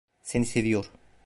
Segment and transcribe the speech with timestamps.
[0.23, 0.91] Seni seviyor.